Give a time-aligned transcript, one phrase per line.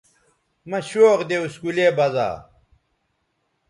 [0.69, 2.29] مہ شوق دے اسکولے بزا